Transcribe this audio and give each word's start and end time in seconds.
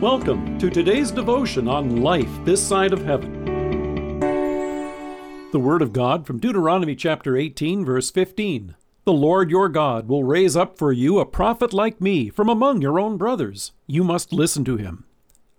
Welcome 0.00 0.58
to 0.60 0.70
today's 0.70 1.10
devotion 1.10 1.68
on 1.68 2.00
life 2.00 2.30
this 2.46 2.66
side 2.66 2.94
of 2.94 3.04
heaven. 3.04 4.18
The 5.52 5.60
Word 5.60 5.82
of 5.82 5.92
God 5.92 6.26
from 6.26 6.38
Deuteronomy 6.38 6.96
chapter 6.96 7.36
18, 7.36 7.84
verse 7.84 8.10
15. 8.10 8.76
The 9.04 9.12
Lord 9.12 9.50
your 9.50 9.68
God 9.68 10.08
will 10.08 10.24
raise 10.24 10.56
up 10.56 10.78
for 10.78 10.90
you 10.90 11.18
a 11.18 11.26
prophet 11.26 11.74
like 11.74 12.00
me 12.00 12.30
from 12.30 12.48
among 12.48 12.80
your 12.80 12.98
own 12.98 13.18
brothers. 13.18 13.72
You 13.86 14.02
must 14.02 14.32
listen 14.32 14.64
to 14.64 14.78
him. 14.78 15.04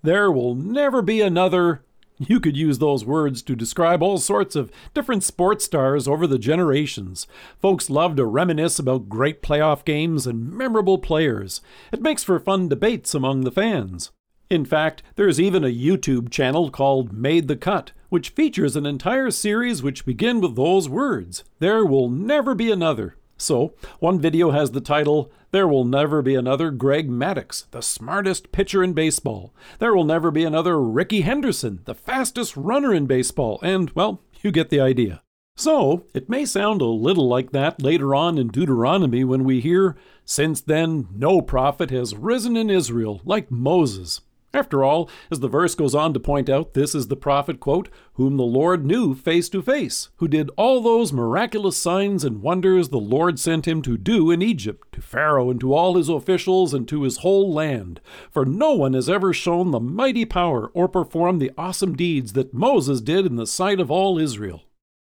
There 0.01 0.31
will 0.31 0.55
never 0.55 1.03
be 1.03 1.21
another. 1.21 1.83
You 2.17 2.39
could 2.39 2.57
use 2.57 2.79
those 2.79 3.05
words 3.05 3.43
to 3.43 3.55
describe 3.55 4.01
all 4.01 4.17
sorts 4.17 4.55
of 4.55 4.71
different 4.95 5.23
sports 5.23 5.65
stars 5.65 6.07
over 6.07 6.25
the 6.25 6.39
generations. 6.39 7.27
Folks 7.59 7.91
love 7.91 8.15
to 8.15 8.25
reminisce 8.25 8.79
about 8.79 9.07
great 9.07 9.43
playoff 9.43 9.85
games 9.85 10.25
and 10.25 10.51
memorable 10.51 10.97
players. 10.97 11.61
It 11.91 12.01
makes 12.01 12.23
for 12.23 12.39
fun 12.39 12.69
debates 12.69 13.13
among 13.13 13.41
the 13.41 13.51
fans. 13.51 14.09
In 14.51 14.65
fact, 14.65 15.01
there's 15.15 15.39
even 15.39 15.63
a 15.63 15.67
YouTube 15.67 16.29
channel 16.29 16.69
called 16.69 17.13
Made 17.13 17.47
the 17.47 17.55
Cut, 17.55 17.93
which 18.09 18.31
features 18.31 18.75
an 18.75 18.85
entire 18.85 19.31
series 19.31 19.81
which 19.81 20.05
begin 20.05 20.41
with 20.41 20.57
those 20.57 20.89
words 20.89 21.45
There 21.59 21.85
will 21.85 22.09
never 22.09 22.53
be 22.53 22.69
another. 22.69 23.15
So, 23.37 23.75
one 23.99 24.19
video 24.19 24.51
has 24.51 24.71
the 24.71 24.81
title 24.81 25.31
There 25.51 25.69
will 25.69 25.85
never 25.85 26.21
be 26.21 26.35
another 26.35 26.69
Greg 26.69 27.09
Maddux, 27.09 27.71
the 27.71 27.79
smartest 27.79 28.51
pitcher 28.51 28.83
in 28.83 28.91
baseball. 28.91 29.53
There 29.79 29.95
will 29.95 30.03
never 30.03 30.31
be 30.31 30.43
another 30.43 30.81
Rickey 30.81 31.21
Henderson, 31.21 31.79
the 31.85 31.95
fastest 31.95 32.57
runner 32.57 32.93
in 32.93 33.05
baseball. 33.05 33.57
And, 33.63 33.89
well, 33.91 34.21
you 34.41 34.51
get 34.51 34.69
the 34.69 34.81
idea. 34.81 35.21
So, 35.55 36.03
it 36.13 36.27
may 36.27 36.43
sound 36.43 36.81
a 36.81 36.87
little 36.87 37.29
like 37.29 37.51
that 37.51 37.81
later 37.81 38.13
on 38.13 38.37
in 38.37 38.49
Deuteronomy 38.49 39.23
when 39.23 39.45
we 39.45 39.61
hear, 39.61 39.95
Since 40.25 40.59
then, 40.59 41.07
no 41.15 41.41
prophet 41.41 41.89
has 41.91 42.17
risen 42.17 42.57
in 42.57 42.69
Israel 42.69 43.21
like 43.23 43.49
Moses. 43.49 44.19
After 44.53 44.83
all, 44.83 45.09
as 45.31 45.39
the 45.39 45.47
verse 45.47 45.75
goes 45.75 45.95
on 45.95 46.13
to 46.13 46.19
point 46.19 46.49
out, 46.49 46.73
this 46.73 46.93
is 46.93 47.07
the 47.07 47.15
prophet, 47.15 47.61
quote, 47.61 47.87
whom 48.15 48.35
the 48.35 48.43
Lord 48.43 48.85
knew 48.85 49.15
face 49.15 49.47
to 49.49 49.61
face, 49.61 50.09
who 50.17 50.27
did 50.27 50.49
all 50.57 50.81
those 50.81 51.13
miraculous 51.13 51.77
signs 51.77 52.25
and 52.25 52.41
wonders 52.41 52.89
the 52.89 52.97
Lord 52.97 53.39
sent 53.39 53.65
him 53.65 53.81
to 53.83 53.97
do 53.97 54.29
in 54.29 54.41
Egypt, 54.41 54.91
to 54.91 55.01
Pharaoh 55.01 55.49
and 55.49 55.59
to 55.61 55.73
all 55.73 55.95
his 55.95 56.09
officials 56.09 56.73
and 56.73 56.85
to 56.89 57.03
his 57.03 57.17
whole 57.17 57.53
land. 57.53 58.01
For 58.29 58.45
no 58.45 58.73
one 58.73 58.93
has 58.93 59.09
ever 59.09 59.31
shown 59.31 59.71
the 59.71 59.79
mighty 59.79 60.25
power 60.25 60.69
or 60.73 60.89
performed 60.89 61.41
the 61.41 61.51
awesome 61.57 61.95
deeds 61.95 62.33
that 62.33 62.53
Moses 62.53 62.99
did 62.99 63.25
in 63.25 63.37
the 63.37 63.47
sight 63.47 63.79
of 63.79 63.89
all 63.89 64.19
Israel. 64.19 64.63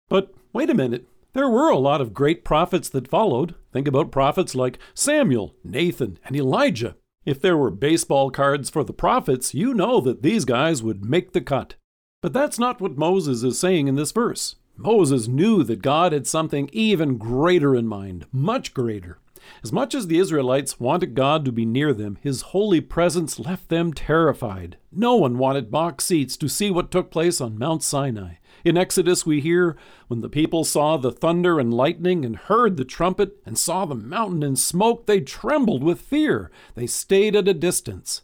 But 0.09 0.31
wait 0.53 0.69
a 0.69 0.75
minute. 0.75 1.07
There 1.33 1.49
were 1.49 1.71
a 1.71 1.79
lot 1.79 2.01
of 2.01 2.13
great 2.13 2.43
prophets 2.43 2.87
that 2.89 3.07
followed. 3.07 3.55
Think 3.71 3.87
about 3.87 4.11
prophets 4.11 4.53
like 4.53 4.77
Samuel, 4.93 5.55
Nathan, 5.63 6.19
and 6.23 6.35
Elijah. 6.35 6.95
If 7.25 7.39
there 7.39 7.57
were 7.57 7.69
baseball 7.69 8.31
cards 8.31 8.69
for 8.69 8.83
the 8.83 8.93
prophets, 8.93 9.53
you 9.53 9.73
know 9.73 10.01
that 10.01 10.23
these 10.23 10.45
guys 10.45 10.83
would 10.83 11.05
make 11.05 11.31
the 11.31 11.41
cut. 11.41 11.75
But 12.21 12.33
that's 12.33 12.59
not 12.59 12.81
what 12.81 12.97
Moses 12.97 13.43
is 13.43 13.59
saying 13.59 13.87
in 13.87 13.95
this 13.95 14.11
verse. 14.11 14.55
Moses 14.75 15.27
knew 15.27 15.63
that 15.63 15.81
God 15.81 16.13
had 16.13 16.25
something 16.25 16.69
even 16.73 17.17
greater 17.17 17.75
in 17.75 17.87
mind, 17.87 18.25
much 18.31 18.73
greater. 18.73 19.19
As 19.63 19.71
much 19.71 19.93
as 19.93 20.07
the 20.07 20.19
Israelites 20.19 20.79
wanted 20.79 21.15
God 21.15 21.45
to 21.45 21.51
be 21.51 21.65
near 21.65 21.93
them, 21.93 22.17
his 22.21 22.41
holy 22.41 22.81
presence 22.81 23.39
left 23.39 23.69
them 23.69 23.93
terrified. 23.93 24.77
No 24.91 25.15
one 25.15 25.37
wanted 25.37 25.69
box 25.69 26.05
seats 26.05 26.37
to 26.37 26.47
see 26.47 26.71
what 26.71 26.91
took 26.91 27.11
place 27.11 27.41
on 27.41 27.57
Mount 27.57 27.83
Sinai. 27.83 28.35
In 28.63 28.77
Exodus, 28.77 29.25
we 29.25 29.41
hear, 29.41 29.75
When 30.07 30.21
the 30.21 30.29
people 30.29 30.63
saw 30.63 30.97
the 30.97 31.11
thunder 31.11 31.59
and 31.59 31.73
lightning, 31.73 32.23
and 32.23 32.35
heard 32.35 32.77
the 32.77 32.85
trumpet, 32.85 33.37
and 33.45 33.57
saw 33.57 33.85
the 33.85 33.95
mountain 33.95 34.43
in 34.43 34.55
smoke, 34.55 35.05
they 35.05 35.19
trembled 35.19 35.83
with 35.83 35.99
fear. 35.99 36.49
They 36.75 36.87
stayed 36.87 37.35
at 37.35 37.47
a 37.47 37.53
distance. 37.53 38.21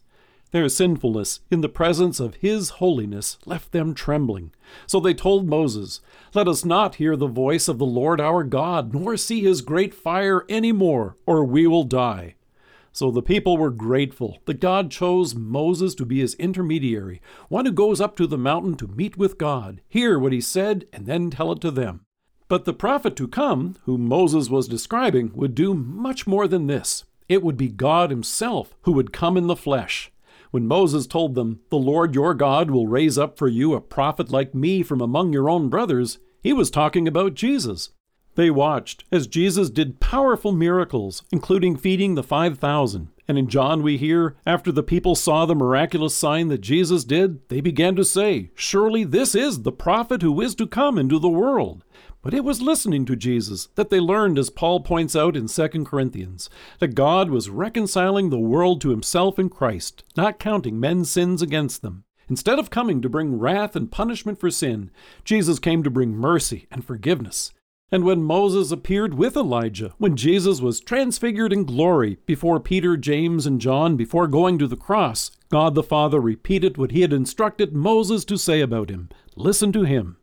Their 0.51 0.67
sinfulness 0.69 1.41
in 1.51 1.61
the 1.61 1.69
presence 1.69 2.19
of 2.19 2.35
His 2.35 2.69
holiness 2.69 3.37
left 3.45 3.71
them 3.71 3.93
trembling. 3.93 4.51
So 4.87 4.99
they 4.99 5.13
told 5.13 5.47
Moses, 5.47 6.01
Let 6.33 6.47
us 6.47 6.65
not 6.65 6.95
hear 6.95 7.15
the 7.15 7.27
voice 7.27 7.67
of 7.67 7.77
the 7.77 7.85
Lord 7.85 8.19
our 8.19 8.43
God, 8.43 8.93
nor 8.93 9.15
see 9.15 9.41
His 9.41 9.61
great 9.61 9.93
fire 9.93 10.45
any 10.49 10.71
more, 10.71 11.17
or 11.25 11.45
we 11.45 11.67
will 11.67 11.83
die. 11.83 12.35
So 12.91 13.11
the 13.11 13.21
people 13.21 13.57
were 13.57 13.69
grateful 13.69 14.39
that 14.45 14.59
God 14.59 14.91
chose 14.91 15.35
Moses 15.35 15.93
to 15.95 16.05
be 16.05 16.19
his 16.19 16.33
intermediary, 16.35 17.21
one 17.47 17.65
who 17.65 17.71
goes 17.71 18.01
up 18.01 18.17
to 18.17 18.27
the 18.27 18.37
mountain 18.37 18.75
to 18.77 18.87
meet 18.87 19.17
with 19.17 19.37
God, 19.37 19.81
hear 19.87 20.17
what 20.17 20.33
he 20.33 20.41
said, 20.41 20.85
and 20.91 21.05
then 21.05 21.29
tell 21.29 21.51
it 21.51 21.61
to 21.61 21.71
them. 21.71 22.01
But 22.47 22.65
the 22.65 22.73
prophet 22.73 23.15
to 23.17 23.27
come, 23.27 23.75
whom 23.83 24.07
Moses 24.07 24.49
was 24.49 24.67
describing, 24.67 25.31
would 25.35 25.53
do 25.53 25.75
much 25.75 26.25
more 26.25 26.47
than 26.47 26.65
this. 26.65 27.05
It 27.27 27.43
would 27.43 27.57
be 27.57 27.69
God 27.69 28.09
himself 28.09 28.75
who 28.81 28.91
would 28.93 29.13
come 29.13 29.37
in 29.37 29.45
the 29.45 29.55
flesh. 29.55 30.11
When 30.51 30.67
Moses 30.67 31.05
told 31.05 31.35
them, 31.35 31.59
The 31.69 31.77
Lord 31.77 32.15
your 32.15 32.33
God 32.33 32.71
will 32.71 32.87
raise 32.87 33.17
up 33.17 33.37
for 33.37 33.47
you 33.47 33.73
a 33.73 33.81
prophet 33.81 34.31
like 34.31 34.55
me 34.55 34.81
from 34.81 34.99
among 34.99 35.31
your 35.31 35.49
own 35.49 35.69
brothers, 35.69 36.17
he 36.41 36.53
was 36.53 36.71
talking 36.71 37.07
about 37.07 37.35
Jesus. 37.35 37.91
They 38.35 38.49
watched 38.49 39.03
as 39.11 39.27
Jesus 39.27 39.69
did 39.69 39.99
powerful 39.99 40.51
miracles, 40.51 41.23
including 41.31 41.75
feeding 41.75 42.15
the 42.15 42.23
5,000. 42.23 43.09
And 43.27 43.37
in 43.37 43.47
John, 43.47 43.83
we 43.83 43.97
hear, 43.97 44.37
after 44.45 44.71
the 44.71 44.81
people 44.81 45.13
saw 45.13 45.45
the 45.45 45.53
miraculous 45.53 46.15
sign 46.15 46.47
that 46.47 46.61
Jesus 46.61 47.03
did, 47.03 47.47
they 47.49 47.61
began 47.61 47.95
to 47.95 48.03
say, 48.03 48.49
Surely 48.55 49.03
this 49.03 49.35
is 49.35 49.61
the 49.61 49.71
prophet 49.71 50.23
who 50.23 50.41
is 50.41 50.55
to 50.55 50.65
come 50.65 50.97
into 50.97 51.19
the 51.19 51.29
world. 51.29 51.83
But 52.21 52.33
it 52.33 52.43
was 52.43 52.61
listening 52.61 53.05
to 53.05 53.15
Jesus 53.15 53.69
that 53.75 53.89
they 53.89 53.99
learned, 53.99 54.37
as 54.37 54.49
Paul 54.49 54.81
points 54.81 55.15
out 55.15 55.37
in 55.37 55.47
2 55.47 55.85
Corinthians, 55.85 56.49
that 56.79 56.95
God 56.95 57.29
was 57.29 57.49
reconciling 57.49 58.29
the 58.29 58.37
world 58.37 58.81
to 58.81 58.89
himself 58.89 59.39
in 59.39 59.49
Christ, 59.49 60.03
not 60.17 60.39
counting 60.39 60.79
men's 60.79 61.09
sins 61.09 61.41
against 61.41 61.81
them. 61.81 62.03
Instead 62.29 62.59
of 62.59 62.69
coming 62.69 63.01
to 63.01 63.09
bring 63.09 63.39
wrath 63.39 63.75
and 63.75 63.91
punishment 63.91 64.39
for 64.39 64.51
sin, 64.51 64.91
Jesus 65.23 65.59
came 65.59 65.81
to 65.81 65.89
bring 65.89 66.11
mercy 66.11 66.67
and 66.71 66.83
forgiveness. 66.83 67.53
And 67.91 68.03
when 68.03 68.21
Moses 68.21 68.71
appeared 68.71 69.15
with 69.15 69.35
Elijah, 69.35 69.93
when 69.97 70.15
Jesus 70.15 70.61
was 70.61 70.79
transfigured 70.79 71.51
in 71.51 71.63
glory 71.63 72.19
before 72.27 72.59
Peter, 72.59 72.95
James, 72.97 73.47
and 73.47 73.59
John 73.59 73.95
before 73.95 74.27
going 74.27 74.59
to 74.59 74.67
the 74.67 74.75
cross, 74.75 75.31
God 75.49 75.73
the 75.73 75.81
Father 75.81 76.19
repeated 76.19 76.77
what 76.77 76.91
he 76.91 77.01
had 77.01 77.13
instructed 77.13 77.73
Moses 77.73 78.25
to 78.25 78.37
say 78.37 78.61
about 78.61 78.91
him 78.91 79.09
Listen 79.35 79.71
to 79.71 79.83
him. 79.83 80.18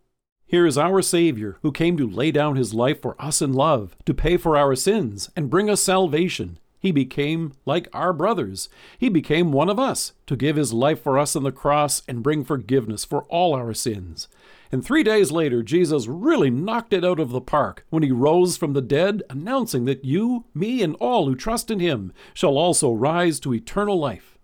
Here 0.49 0.65
is 0.65 0.79
our 0.79 1.03
Savior, 1.03 1.57
who 1.63 1.73
came 1.73 1.97
to 1.97 2.09
lay 2.09 2.31
down 2.31 2.55
his 2.55 2.73
life 2.73 3.03
for 3.03 3.21
us 3.21 3.43
in 3.43 3.53
love, 3.53 3.97
to 4.05 4.15
pay 4.15 4.37
for 4.37 4.57
our 4.57 4.77
sins, 4.77 5.29
and 5.35 5.51
bring 5.51 5.69
us 5.69 5.83
salvation. 5.83 6.61
He 6.79 6.93
became 6.93 7.55
like 7.65 7.89
our 7.93 8.13
brothers. 8.13 8.69
He 8.97 9.09
became 9.09 9.51
one 9.51 9.69
of 9.69 9.81
us, 9.81 10.13
to 10.29 10.37
give 10.37 10.55
his 10.55 10.73
life 10.73 11.03
for 11.03 11.19
us 11.19 11.35
on 11.35 11.43
the 11.43 11.51
cross 11.51 12.03
and 12.07 12.23
bring 12.23 12.45
forgiveness 12.45 13.05
for 13.05 13.25
all 13.25 13.55
our 13.55 13.75
sins. 13.75 14.29
And 14.71 14.85
three 14.85 15.03
days 15.03 15.33
later, 15.33 15.65
Jesus 15.65 16.07
really 16.07 16.51
knocked 16.51 16.93
it 16.93 17.05
out 17.05 17.19
of 17.19 17.31
the 17.31 17.41
park 17.41 17.85
when 17.91 18.05
he 18.05 18.13
rose 18.13 18.57
from 18.57 18.73
the 18.73 18.81
dead, 18.81 19.25
announcing 19.29 19.85
that 19.87 20.05
you, 20.05 20.45
me, 20.55 20.81
and 20.81 20.95
all 21.01 21.27
who 21.27 21.35
trust 21.35 21.73
in 21.73 21.81
him 21.81 22.13
shall 22.35 22.57
also 22.57 22.93
rise 22.93 23.41
to 23.41 23.53
eternal 23.53 23.99
life. 23.99 24.39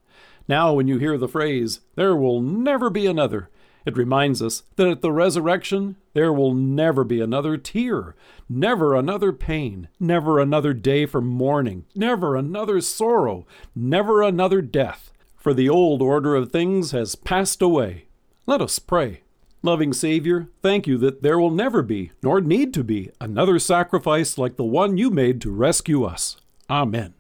Now, 0.49 0.73
when 0.73 0.89
you 0.89 0.99
hear 0.99 1.17
the 1.17 1.29
phrase, 1.29 1.79
there 1.95 2.17
will 2.17 2.41
never 2.41 2.91
be 2.91 3.07
another, 3.07 3.51
it 3.85 3.97
reminds 3.97 4.43
us 4.43 4.63
that 4.77 4.89
at 4.89 5.03
the 5.03 5.13
resurrection 5.13 5.97
there 6.15 6.33
will 6.33 6.55
never 6.55 7.05
be 7.05 7.21
another 7.21 7.57
tear, 7.57 8.15
never 8.49 8.95
another 8.95 9.33
pain, 9.33 9.89
never 9.99 10.39
another 10.39 10.73
day 10.73 11.07
for 11.07 11.21
mourning, 11.21 11.85
never 11.95 12.37
another 12.37 12.81
sorrow, 12.81 13.47
never 13.75 14.23
another 14.23 14.63
death, 14.63 15.13
for 15.37 15.53
the 15.55 15.69
old 15.69 16.03
order 16.03 16.35
of 16.35 16.51
things 16.53 16.91
has 16.93 17.15
passed 17.15 17.63
away. 17.63 18.07
Let 18.47 18.61
us 18.61 18.79
pray. 18.79 19.23
Loving 19.65 19.93
Savior, 19.93 20.49
thank 20.61 20.89
you 20.89 20.99
that 20.99 21.23
there 21.23 21.39
will 21.39 21.51
never 21.51 21.83
be, 21.83 22.11
nor 22.21 22.41
need 22.41 22.75
to 22.75 22.83
be, 22.83 23.11
another 23.21 23.61
sacrifice 23.61 24.37
like 24.37 24.57
the 24.57 24.65
one 24.65 24.99
you 24.99 25.09
made 25.09 25.41
to 25.43 25.53
rescue 25.53 26.03
us. 26.03 26.37
Amen. 26.69 27.15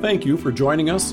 Thank 0.00 0.24
you 0.24 0.36
for 0.36 0.52
joining 0.52 0.90
us. 0.90 1.12